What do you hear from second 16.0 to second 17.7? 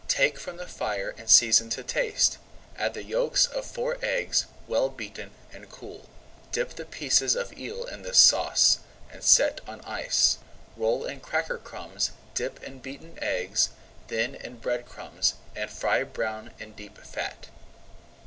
brown in deep fat.